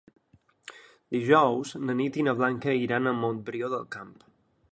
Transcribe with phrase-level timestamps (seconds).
[1.15, 4.13] Dijous na Nit i na Blanca iran a Montbrió del Camp.